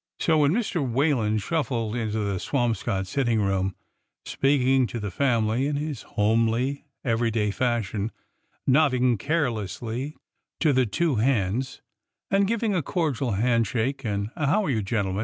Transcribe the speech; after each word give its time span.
"So 0.20 0.38
when 0.38 0.52
Mr. 0.52 0.88
Whalen 0.88 1.38
shuffled 1.38 1.96
into 1.96 2.20
the 2.20 2.38
Swamscott 2.38 3.08
sit 3.08 3.24
ting 3.24 3.40
room, 3.40 3.74
speaking 4.24 4.86
to 4.86 5.00
the 5.00 5.10
family 5.10 5.66
in 5.66 5.74
his 5.74 6.02
homely 6.02 6.84
every 7.02 7.32
day 7.32 7.50
fashion, 7.50 8.12
nodding 8.68 9.18
carelessly 9.18 10.16
to 10.60 10.72
the 10.72 10.86
two 10.86 11.16
hands, 11.16 11.82
and 12.30 12.46
giving 12.46 12.72
a 12.72 12.82
cordial 12.84 13.32
handshake 13.32 14.04
and 14.04 14.30
a" 14.36 14.46
How 14.46 14.64
are 14.66 14.70
you, 14.70 14.80
gentlemen 14.80 15.22